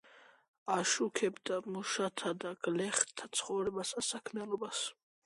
აშუქებდა 0.75 1.59
მუშათა 1.75 2.31
და 2.45 2.53
გლეხთა 2.69 3.29
ცხოვრებასა 3.41 4.03
და 4.03 4.07
საქმიანობას. 4.09 4.83